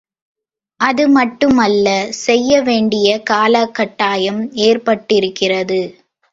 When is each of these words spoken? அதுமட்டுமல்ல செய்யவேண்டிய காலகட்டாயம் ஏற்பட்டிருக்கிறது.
அதுமட்டுமல்ல 0.79 1.87
செய்யவேண்டிய 2.21 3.21
காலகட்டாயம் 3.29 4.41
ஏற்பட்டிருக்கிறது. 4.63 5.81